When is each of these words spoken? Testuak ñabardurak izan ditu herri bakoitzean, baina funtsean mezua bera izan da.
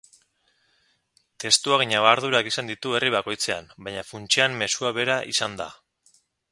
Testuak 1.43 1.83
ñabardurak 1.91 2.49
izan 2.53 2.73
ditu 2.73 2.97
herri 3.01 3.13
bakoitzean, 3.19 3.71
baina 3.89 4.09
funtsean 4.13 4.61
mezua 4.65 4.95
bera 5.01 5.23
izan 5.35 5.61
da. 5.63 5.75